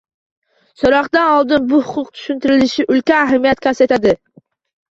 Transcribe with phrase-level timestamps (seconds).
[0.79, 4.19] So‘roqdan oldin bu huquq tushuntirilishi ulkan ahamiyat kasb etadi